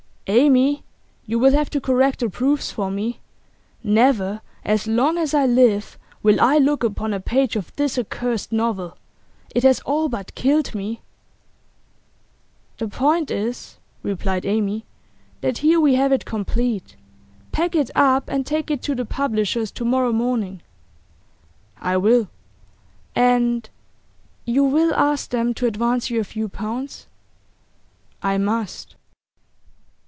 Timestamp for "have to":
1.51-1.81